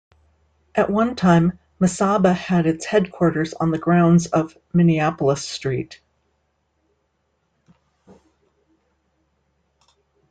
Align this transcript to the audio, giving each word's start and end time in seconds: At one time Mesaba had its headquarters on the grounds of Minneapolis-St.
At 0.73 0.89
one 0.89 1.15
time 1.15 1.59
Mesaba 1.79 2.33
had 2.33 2.65
its 2.65 2.85
headquarters 2.85 3.53
on 3.53 3.69
the 3.69 3.77
grounds 3.77 4.25
of 4.25 4.57
Minneapolis-St. 4.73 6.01